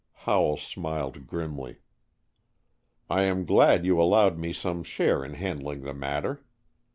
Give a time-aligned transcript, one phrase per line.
[0.25, 1.77] Howell smiled grimly.
[3.07, 6.43] "I am glad you allowed me some share in handling the matter.